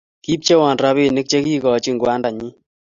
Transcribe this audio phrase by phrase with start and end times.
[0.23, 2.53] Kibchewon robinik che kiikochini kwandanyin